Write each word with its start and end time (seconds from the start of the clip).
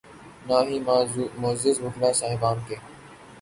نہ 0.47 0.57
ہی 0.67 0.77
معزز 1.41 1.75
وکلا 1.83 2.11
صاحبان 2.21 2.57
کے۔ 2.67 2.75